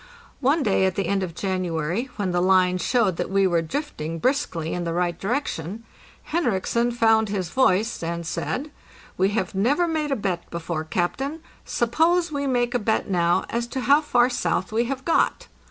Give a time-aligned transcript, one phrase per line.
[0.39, 4.17] One day at the end of January, when the line showed that we were drifting
[4.17, 5.83] briskly in the right direction,
[6.23, 8.71] Henriksen found his voice and said:
[9.15, 13.67] 'We have never made a bet before, captain; suppose we make a bet now as
[13.67, 15.45] to how far south we have got."